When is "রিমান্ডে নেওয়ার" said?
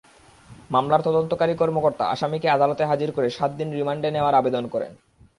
3.71-4.35